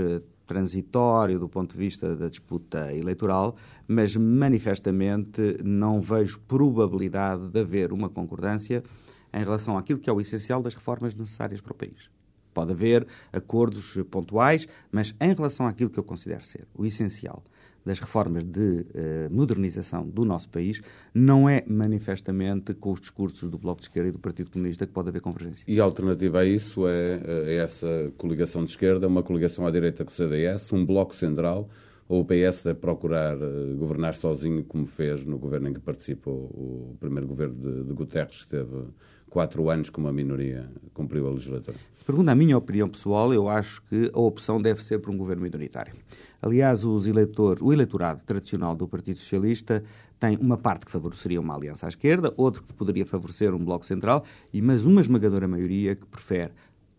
[0.50, 3.56] transitório do ponto de vista da disputa eleitoral,
[3.88, 8.84] mas manifestamente não vejo probabilidade de haver uma concordância
[9.32, 12.10] em relação àquilo que é o essencial das reformas necessárias para o país.
[12.52, 17.44] pode haver acordos pontuais, mas em relação àquilo que eu considero ser o essencial
[17.86, 18.86] das reformas de uh,
[19.32, 20.82] modernização do nosso país,
[21.14, 24.94] não é manifestamente com os discursos do Bloco de Esquerda e do Partido Comunista que
[24.94, 25.64] pode haver convergência.
[25.68, 30.04] E a alternativa a isso é, é essa coligação de esquerda, uma coligação à direita
[30.04, 31.70] com o CDS, um Bloco Central
[32.10, 36.34] ou o PS deve procurar uh, governar sozinho, como fez no governo em que participou
[36.34, 38.88] o primeiro governo de, de Guterres, que teve
[39.30, 41.78] quatro anos com uma minoria, cumpriu a legislatura?
[42.04, 45.44] Pergunta a minha opinião pessoal, eu acho que a opção deve ser por um governo
[45.44, 45.94] minoritário.
[46.42, 49.84] Aliás, os eleitores, o eleitorado tradicional do Partido Socialista
[50.20, 53.86] tem uma parte que favoreceria uma aliança à esquerda, outra que poderia favorecer um bloco
[53.86, 54.24] central,
[54.54, 56.52] e mas uma esmagadora maioria que prefere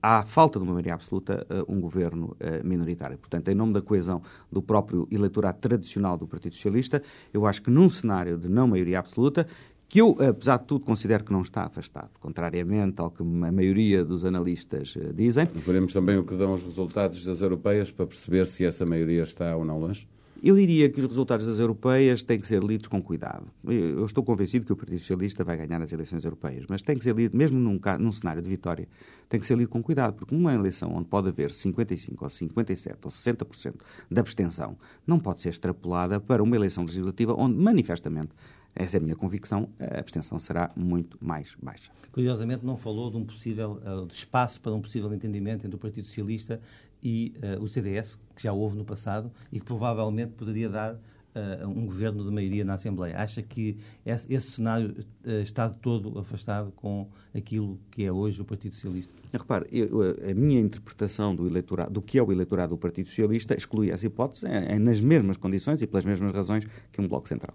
[0.03, 3.18] à falta de uma maioria absoluta, eh, um governo eh, minoritário.
[3.18, 7.70] Portanto, em nome da coesão do próprio eleitorado tradicional do Partido Socialista, eu acho que
[7.70, 9.46] num cenário de não maioria absoluta,
[9.90, 14.05] que eu, apesar de tudo, considero que não está afastado, contrariamente ao que a maioria
[14.05, 15.46] dos analistas eh, dizem.
[15.46, 19.57] Veremos também o que dão os resultados das europeias para perceber se essa maioria está
[19.57, 20.07] ou não longe?
[20.40, 23.46] Eu diria que os resultados das europeias têm que ser lidos com cuidado.
[23.64, 27.03] Eu estou convencido que o Partido Socialista vai ganhar as eleições europeias, mas tem que
[27.03, 28.88] ser lido, mesmo num, num cenário de vitória,
[29.29, 32.96] tem que ser lido com cuidado, porque numa eleição onde pode haver 55 ou 57
[33.03, 33.74] ou 60%
[34.09, 38.31] de abstenção, não pode ser extrapolada para uma eleição legislativa onde, manifestamente,
[38.74, 41.90] essa é a minha convicção, a abstenção será muito mais baixa.
[42.12, 45.78] Curiosamente, não falou de um possível uh, de espaço para um possível entendimento entre o
[45.78, 46.61] Partido Socialista
[47.02, 51.68] e uh, o CDS, que já houve no passado e que provavelmente poderia dar uh,
[51.68, 53.18] um governo de maioria na Assembleia.
[53.18, 54.94] Acha que esse, esse cenário
[55.42, 59.12] está de todo afastado com aquilo que é hoje o Partido Socialista?
[59.33, 63.54] Repare, eu, a minha interpretação do, eleitorado, do que é o eleitorado do Partido Socialista
[63.54, 67.28] exclui essa hipótese é, é nas mesmas condições e pelas mesmas razões que um Bloco
[67.28, 67.54] Central.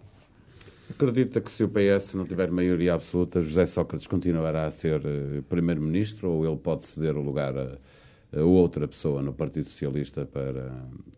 [0.89, 5.43] Acredita que se o PS não tiver maioria absoluta, José Sócrates continuará a ser uh,
[5.43, 10.71] primeiro-ministro ou ele pode ceder o lugar a outra pessoa no Partido Socialista para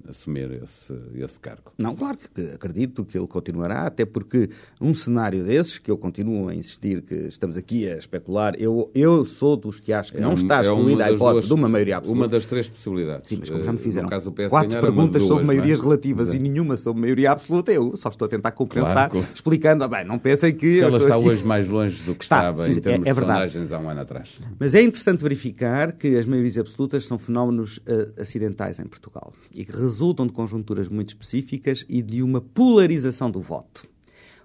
[0.09, 1.71] assumir esse, esse cargo.
[1.77, 6.47] Não, claro que acredito que ele continuará, até porque um cenário desses, que eu continuo
[6.49, 10.21] a insistir que estamos aqui a especular, eu, eu sou dos que acho que é
[10.21, 12.19] não um, está é excluída é a hipótese duas, de uma maioria absoluta.
[12.19, 13.29] Uma das três possibilidades.
[13.29, 15.47] Sim, mas como já me fizeram caso, quatro perguntas duas, sobre é?
[15.47, 16.37] maiorias relativas Exato.
[16.37, 20.05] e nenhuma sobre maioria absoluta, eu só estou a tentar compensar, claro, explicando, ah, bem,
[20.05, 20.79] não pensem que...
[20.79, 21.27] Ela está aqui...
[21.27, 23.89] hoje mais longe do que está, estava em termos é, é de sondagens há um
[23.89, 24.39] ano atrás.
[24.59, 29.65] Mas é interessante verificar que as maiorias absolutas são fenómenos uh, acidentais em Portugal e
[29.65, 29.96] que resultam
[30.27, 33.88] de conjunturas muito específicas e de uma polarização do voto.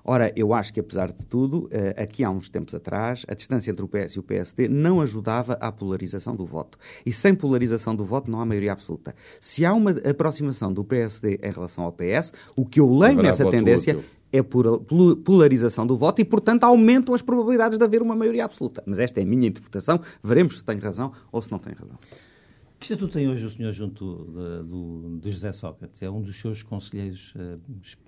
[0.05, 3.71] Ora, eu acho que, apesar de tudo, uh, aqui há uns tempos atrás, a distância
[3.71, 6.77] entre o PS e o PSD não ajudava à polarização do voto.
[7.07, 9.15] E sem polarização do voto não há maioria absoluta.
[9.41, 13.49] Se há uma aproximação do PSD em relação ao PS, o que eu leio nessa
[13.49, 14.81] tendência útil é por
[15.25, 18.83] polarização do voto e, portanto, aumentam as probabilidades de haver uma maioria absoluta.
[18.87, 20.01] Mas esta é a minha interpretação.
[20.25, 21.99] Veremos se tem razão ou se não tem razão.
[22.83, 26.03] Que estatuto tem hoje o senhor junto de, do, de José Sócrates?
[26.03, 27.61] É um dos seus conselheiros uh,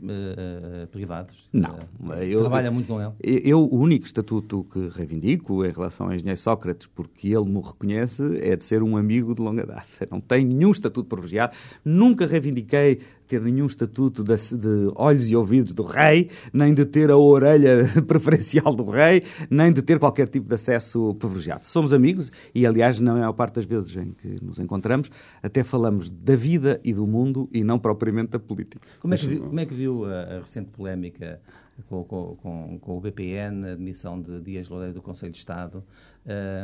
[0.03, 1.49] uh, privados?
[1.53, 1.79] Não.
[2.21, 3.13] Eu, trabalha muito com ele?
[3.23, 8.21] Eu, o único estatuto que reivindico em relação ao engenheiro Sócrates, porque ele me reconhece,
[8.41, 10.09] é de ser um amigo de longa data.
[10.11, 11.55] Não tenho nenhum estatuto privilegiado.
[11.85, 17.11] Nunca reivindiquei ter nenhum estatuto de, de, olhos e ouvidos do rei, nem de ter
[17.11, 21.65] a orelha preferencial do rei, nem de ter qualquer tipo de acesso privilegiado.
[21.65, 25.11] Somos amigos e, aliás, não é a parte das vezes em que nos encontramos,
[25.43, 28.81] até falamos da vida e do mundo e não propriamente da política.
[29.01, 31.41] Como é que viu, como é que viu a, a recente polémica
[31.89, 35.85] com, com, com, com, o BPN, a admissão de Dias Loureiro do Conselho de Estado,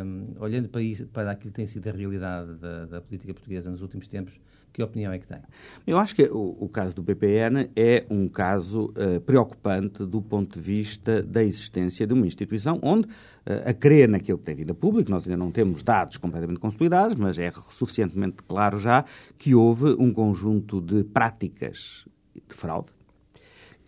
[0.05, 3.70] um, olhando para, isso, para aquilo que tem sido a realidade da, da política portuguesa
[3.70, 4.40] nos últimos tempos,
[4.73, 5.39] que opinião é que tem?
[5.87, 10.59] Eu acho que o, o caso do BPN é um caso uh, preocupante do ponto
[10.59, 14.71] de vista da existência de uma instituição onde, uh, a crer naquilo que tem vindo
[14.71, 19.05] a público, nós ainda não temos dados completamente consolidados, mas é suficientemente claro já
[19.39, 22.93] que houve um conjunto de práticas de fraude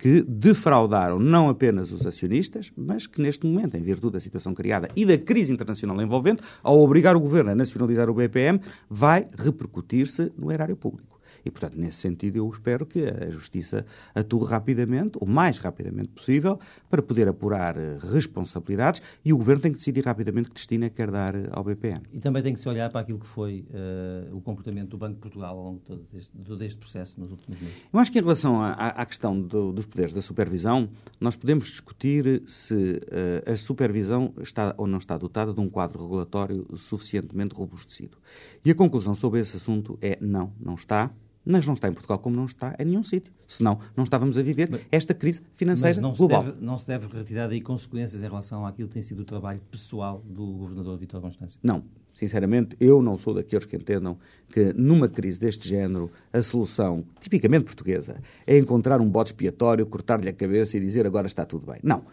[0.02, 4.88] que defraudaram não apenas os acionistas, mas que neste momento, em virtude da situação criada
[4.96, 8.60] e da crise internacional envolvente, ao obrigar o governo a nacionalizar o BPM,
[8.90, 11.12] vai repercutir-se no erário público.
[11.44, 16.59] E, portanto, nesse sentido, eu espero que a Justiça atue rapidamente, o mais rapidamente possível,
[16.88, 20.90] para poder apurar eh, responsabilidades e o Governo tem que decidir rapidamente que destino é
[20.90, 22.02] que quer dar eh, ao BPN.
[22.12, 25.14] E também tem que se olhar para aquilo que foi uh, o comportamento do Banco
[25.14, 27.76] de Portugal ao longo de todo este, todo este processo nos últimos meses.
[27.92, 30.88] Eu acho que em relação à, à questão do, dos poderes da supervisão,
[31.20, 36.02] nós podemos discutir se uh, a supervisão está ou não está dotada de um quadro
[36.02, 38.18] regulatório suficientemente robustecido.
[38.64, 41.11] E a conclusão sobre esse assunto é não, não está
[41.44, 43.33] Mas não está em Portugal como não está em nenhum sítio.
[43.48, 46.40] Senão, não estávamos a viver esta crise financeira Mas não global.
[46.40, 49.24] Se deve, não se deve retirar daí consequências em relação àquilo que tem sido o
[49.24, 51.59] trabalho pessoal do governador Vítor Constâncio?
[51.62, 51.83] Não.
[52.14, 54.18] Sinceramente, eu não sou daqueles que entendam
[54.52, 60.28] que numa crise deste género a solução, tipicamente portuguesa, é encontrar um bode expiatório, cortar-lhe
[60.28, 61.81] a cabeça e dizer agora está tudo bem.
[61.83, 62.05] Não.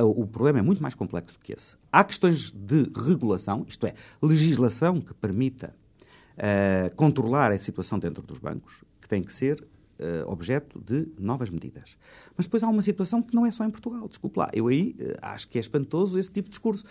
[0.00, 1.74] O problema é muito mais complexo do que esse.
[1.90, 5.74] Há questões de regulação, isto é, legislação que permita
[6.38, 9.60] uh, controlar a situação dentro dos bancos, que tem que ser
[9.98, 11.96] uh, objeto de novas medidas.
[12.36, 14.08] Mas depois há uma situação que não é só em Portugal.
[14.08, 16.84] Desculpe lá, eu aí uh, acho que é espantoso esse tipo de discurso.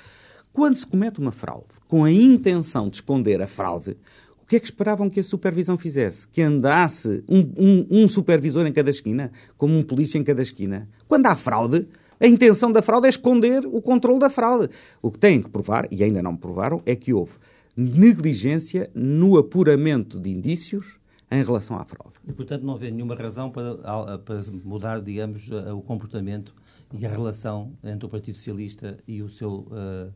[0.52, 3.98] Quando se comete uma fraude com a intenção de esconder a fraude,
[4.42, 6.28] o que é que esperavam que a supervisão fizesse?
[6.28, 10.88] Que andasse um, um, um supervisor em cada esquina, como um polícia em cada esquina?
[11.08, 11.88] Quando há fraude,
[12.20, 14.70] a intenção da fraude é esconder o controle da fraude.
[15.02, 17.34] O que têm que provar, e ainda não provaram, é que houve
[17.78, 20.98] negligência no apuramento de indícios
[21.30, 22.18] em relação à fraude.
[22.28, 26.54] E, portanto, não vê nenhuma razão para, para mudar, digamos, o comportamento
[26.98, 30.14] e a relação entre o Partido Socialista e o seu uh,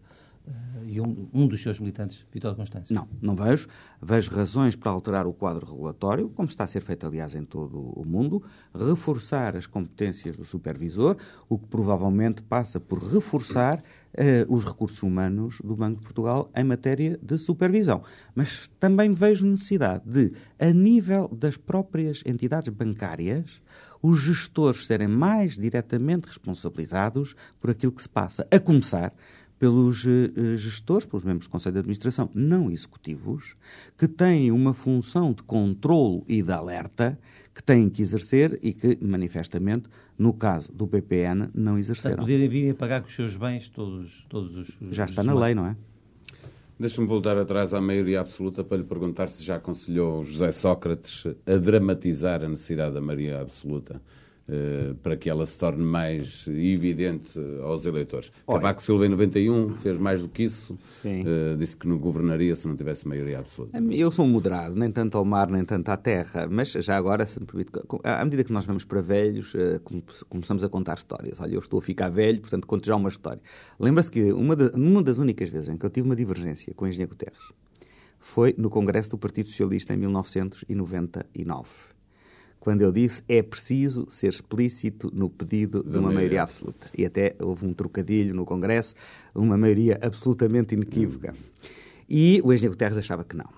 [0.86, 2.94] e um, um, dos seus militantes, Vitório Constâncio?
[2.94, 3.68] Não, não vejo.
[4.02, 7.80] Vejo razões para alterar o quadro regulatório, como está a ser feito, aliás, em todo
[7.80, 11.16] o mundo, reforçar as competências do supervisor,
[11.48, 16.64] o que provavelmente passa por reforçar uh, os recursos humanos do Banco de Portugal em
[16.64, 18.04] matéria de supervisão.
[18.36, 23.62] Mas também vejo necessidade de, a nível das próprias entidades bancárias,
[24.02, 29.14] os gestores serem mais diretamente responsabilizados por aquilo que se passa, a começar
[29.62, 33.56] pelos uh, gestores, pelos membros do Conselho de Administração não executivos,
[33.96, 37.16] que têm uma função de controlo e de alerta
[37.54, 42.16] que têm que exercer e que, manifestamente, no caso do PPN, não exerceram.
[42.16, 44.78] Portanto, poderem vir a pagar com os seus bens todos, todos os...
[44.90, 45.76] Já está na lei, não é?
[46.80, 51.58] Deixa-me voltar atrás à maioria absoluta para lhe perguntar se já aconselhou José Sócrates a
[51.58, 54.02] dramatizar a necessidade da maioria absoluta.
[54.52, 58.34] Uh, para que ela se torne mais evidente aos eleitores.
[58.46, 60.74] Olha, Cavaco Silva, em 91, fez mais do que isso.
[61.06, 63.80] Uh, disse que não governaria se não tivesse maioria absoluta.
[63.92, 67.26] Eu sou moderado, nem tanto ao mar, nem tanto à terra, mas já agora,
[68.04, 69.82] à medida que nós vamos para velhos, uh,
[70.28, 71.40] começamos a contar histórias.
[71.40, 73.42] Olha, eu estou a ficar velho, portanto, conto já uma história.
[73.80, 76.84] Lembra-se que uma, de, uma das únicas vezes em que eu tive uma divergência com
[76.84, 77.40] o engenheiro Guterres
[78.20, 81.70] foi no Congresso do Partido Socialista em 1999
[82.62, 86.88] quando eu disse é preciso ser explícito no pedido de uma maioria absoluta.
[86.96, 88.94] E até houve um trocadilho no Congresso,
[89.34, 91.34] uma maioria absolutamente inequívoca.
[92.08, 93.50] E o engenheiro Guterres achava que não.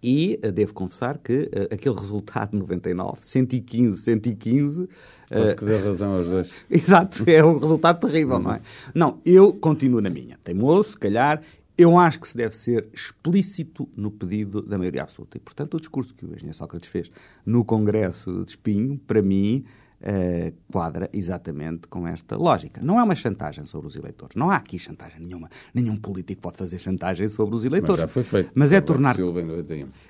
[0.00, 4.88] E uh, devo confessar que uh, aquele resultado de 99, 115, 115.
[5.30, 6.52] Acho uh, que deu razão aos dois.
[6.70, 8.60] Exato, é um resultado terrível, não é?
[8.94, 10.38] Não, eu continuo na minha.
[10.44, 11.42] Teimoso, se calhar,
[11.76, 15.36] eu acho que se deve ser explícito no pedido da maioria absoluta.
[15.36, 17.10] E, portanto, o discurso que o engenheiro Sócrates fez
[17.44, 19.64] no Congresso de Espinho, para mim,
[20.04, 22.80] uh, quadra exatamente com esta lógica.
[22.82, 24.36] Não é uma chantagem sobre os eleitores.
[24.36, 25.48] Não há aqui chantagem nenhuma.
[25.72, 28.00] Nenhum político pode fazer chantagem sobre os eleitores.
[28.00, 28.50] Mas já foi feito.
[28.54, 29.16] Mas é tornar.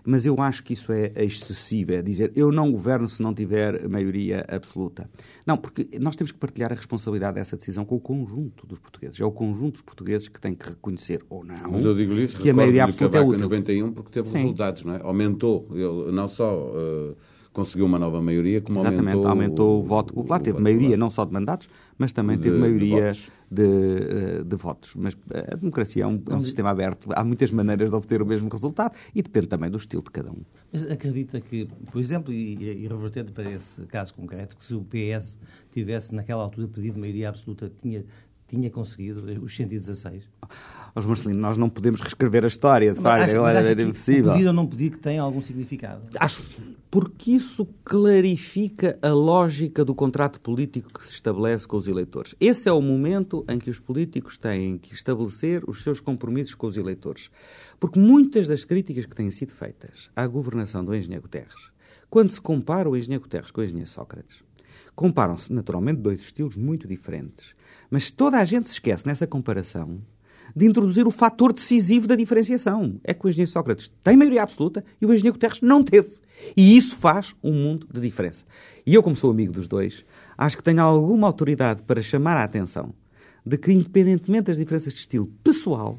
[0.04, 1.92] Mas eu acho que isso é excessivo.
[1.92, 5.07] É dizer eu não governo se não tiver maioria absoluta.
[5.46, 9.20] Não, porque nós temos que partilhar a responsabilidade dessa decisão com o conjunto dos portugueses.
[9.20, 11.70] É o conjunto dos portugueses que tem que reconhecer ou não.
[11.70, 13.38] Mas eu digo isso, que a maioria absoluta é útil.
[13.38, 14.38] em 91 porque teve Sim.
[14.38, 15.00] resultados, não é?
[15.02, 15.68] Aumentou.
[15.72, 16.54] Ele não só.
[16.54, 20.42] Uh conseguiu uma nova maioria, como Exatamente, aumentou, aumentou o, voto popular.
[20.42, 20.98] Teve maioria popular.
[20.98, 23.30] não só de mandatos, mas também teve de, maioria de votos.
[23.50, 24.94] De, eh, de, votos.
[24.96, 27.08] Mas eh, a democracia é um, é um sistema aberto.
[27.14, 30.30] Há muitas maneiras de obter o mesmo resultado e depende também do estilo de cada
[30.30, 30.42] um.
[30.72, 34.82] Mas acredita que, por exemplo, e, e revertendo para esse caso concreto, que se o
[34.82, 35.38] PS
[35.70, 38.04] tivesse naquela altura pedido maioria absoluta, tinha,
[38.48, 40.28] tinha conseguido os 116?
[40.94, 44.33] Os Marcelino, nós não podemos reescrever a história, de facto, é, é impossível.
[44.33, 46.02] Pedir ou não pedir que tem algum significado?
[46.20, 46.44] Acho,
[46.88, 52.37] porque isso clarifica a lógica do contrato político que se estabelece com os eleitores.
[52.40, 56.68] Esse é o momento em que os políticos têm que estabelecer os seus compromissos com
[56.68, 57.28] os eleitores.
[57.80, 61.72] Porque muitas das críticas que têm sido feitas à governação do engenheiro Guterres,
[62.09, 64.44] quando se compara o engenheiro Guterres com o engenheiro Sócrates,
[64.94, 67.57] comparam-se naturalmente dois estilos muito diferentes.
[67.90, 70.00] Mas toda a gente se esquece nessa comparação
[70.54, 72.96] de introduzir o fator decisivo da diferenciação.
[73.02, 76.10] É que o engenheiro Sócrates tem maioria absoluta e o engenheiro Guterres não teve.
[76.56, 78.44] E isso faz um mundo de diferença.
[78.87, 80.04] E eu, como sou amigo dos dois,
[80.37, 82.92] acho que tenho alguma autoridade para chamar a atenção
[83.44, 85.98] de que, independentemente das diferenças de estilo pessoal,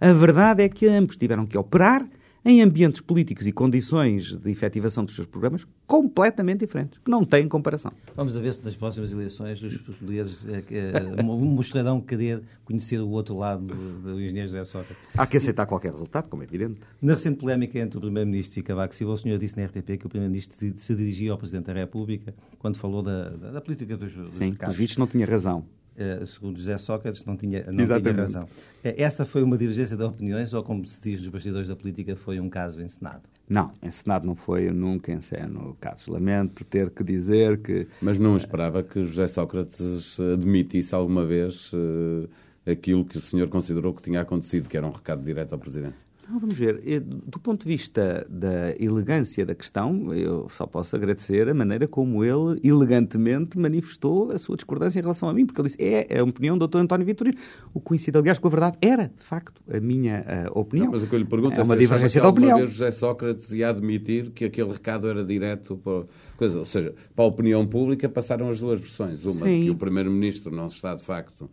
[0.00, 2.06] a verdade é que ambos tiveram que operar
[2.44, 7.46] em ambientes políticos e condições de efetivação dos seus programas completamente diferentes, que não têm
[7.48, 7.92] comparação.
[8.16, 13.08] Vamos a ver se nas próximas eleições os portugueses eh, eh, mostrarão querer conhecer o
[13.10, 14.96] outro lado do, do engenheiro José Sócrates.
[15.16, 16.80] Há que aceitar qualquer resultado, como é evidente.
[17.00, 20.06] Na recente polémica entre o Primeiro-Ministro e Cavaco Silva, o senhor disse na RTP que
[20.06, 24.14] o Primeiro-Ministro se dirigia ao Presidente da República quando falou da, da, da política dos,
[24.14, 25.64] dos Sim, os vistos não tinha razão.
[25.94, 28.44] Uh, segundo José Sócrates, não tinha, não tinha razão.
[28.44, 28.48] Uh,
[28.82, 32.40] essa foi uma divergência de opiniões ou, como se diz nos bastidores da política, foi
[32.40, 33.22] um caso encenado?
[33.48, 36.06] Não, encenado não foi, eu nunca enceno casos.
[36.06, 37.86] Lamento ter que dizer que...
[38.00, 42.26] Mas não esperava que José Sócrates admitisse alguma vez uh,
[42.66, 46.11] aquilo que o senhor considerou que tinha acontecido, que era um recado direto ao Presidente?
[46.28, 46.80] Não, vamos ver.
[47.00, 52.24] Do ponto de vista da elegância da questão, eu só posso agradecer a maneira como
[52.24, 56.24] ele elegantemente manifestou a sua discordância em relação a mim, porque ele disse é a
[56.24, 56.78] opinião do Dr.
[56.78, 57.36] António Vitorino.
[57.74, 58.78] O coincide, aliás, com a verdade.
[58.80, 60.86] Era, de facto, a minha uh, opinião.
[60.86, 62.58] Não, mas o que eu lhe pergunto é, é uma divergência de opinião.
[62.58, 66.04] Vez José Sócrates ia admitir que aquele recado era direto para.
[66.36, 69.24] Coisa, ou seja, para a opinião pública passaram as duas versões.
[69.24, 69.64] Uma, Sim.
[69.64, 71.50] que o Primeiro-Ministro não está, de facto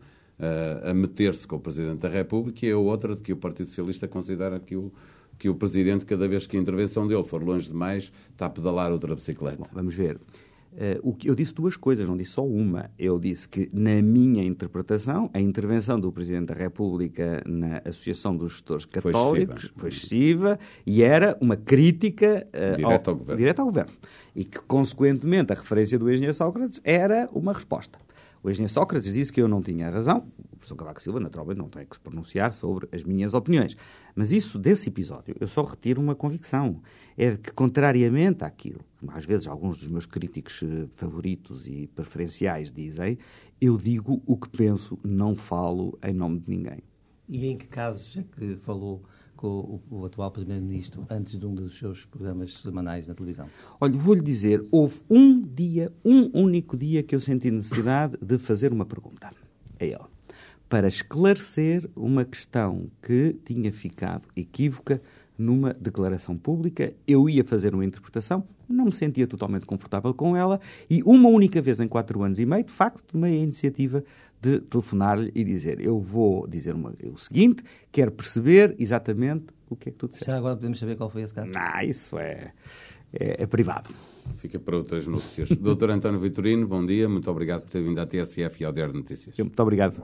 [0.83, 4.07] a meter-se com o Presidente da República e a outra de que o Partido Socialista
[4.07, 4.91] considera que o,
[5.37, 8.91] que o Presidente, cada vez que a intervenção dele for longe demais, está a pedalar
[8.91, 9.57] outra bicicleta.
[9.57, 10.19] Bom, vamos ver.
[10.71, 12.91] Uh, o que, eu disse duas coisas, não disse só uma.
[12.97, 18.51] Eu disse que, na minha interpretação, a intervenção do Presidente da República na Associação dos
[18.51, 23.61] Gestores Católicos foi excessiva, foi excessiva e era uma crítica uh, direta, ao, ao direta
[23.63, 23.91] ao Governo.
[24.35, 27.97] E que, consequentemente, a referência do engenheiro Sócrates era uma resposta.
[28.41, 30.25] O engenheiro Sócrates disse que eu não tinha razão.
[30.37, 33.75] O professor Cavaco Silva, naturalmente, não tem que se pronunciar sobre as minhas opiniões.
[34.15, 36.81] Mas isso, desse episódio, eu só retiro uma convicção.
[37.17, 42.71] É que, contrariamente àquilo que, às vezes, alguns dos meus críticos eh, favoritos e preferenciais
[42.71, 43.17] dizem,
[43.59, 46.81] eu digo o que penso, não falo em nome de ninguém.
[47.27, 49.03] E em que casos é que falou
[49.39, 53.47] com o, o atual Primeiro-Ministro antes de um dos seus programas semanais na televisão?
[53.79, 58.73] Olha, vou-lhe dizer, houve um dia, um único dia que eu senti necessidade de fazer
[58.73, 59.31] uma pergunta
[59.79, 60.03] a ele.
[60.67, 65.01] Para esclarecer uma questão que tinha ficado equívoca
[65.37, 70.59] numa declaração pública, eu ia fazer uma interpretação, não me sentia totalmente confortável com ela
[70.89, 74.03] e uma única vez em quatro anos e meio, de facto, tomei a iniciativa
[74.41, 79.89] de telefonar-lhe e dizer eu vou dizer uma, o seguinte, quero perceber exatamente o que
[79.89, 80.29] é que tu disseste.
[80.29, 81.51] Já agora podemos saber qual foi esse caso?
[81.53, 82.53] Não, isso é,
[83.13, 83.89] é, é privado.
[84.37, 85.49] Fica para outras notícias.
[85.57, 88.93] Doutor António Vitorino, bom dia, muito obrigado por ter vindo à TSF e ao Diário
[88.93, 89.37] de Notícias.
[89.37, 90.01] Muito obrigado.